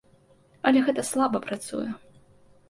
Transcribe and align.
Але 0.69 0.81
гэта 0.87 1.05
слаба 1.11 1.43
працуе. 1.45 1.85